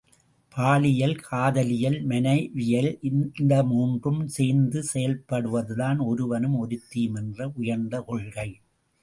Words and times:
பாலியல் 0.55 1.13
காதலியல் 1.19 1.97
மணவியல் 2.03 2.89
இந்த 3.01 3.63
மூன்றும் 3.63 4.27
சேர்ந்து 4.27 4.81
செயல்படுவதுதான் 4.93 6.01
ஒருவனும் 6.05 6.57
ஒருத்தியும் 6.63 7.15
என்ற 7.15 7.51
உயர்ந்த 7.55 8.01
கொள்கை. 8.01 8.49